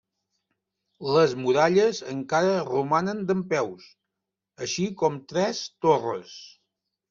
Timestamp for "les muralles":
1.17-1.99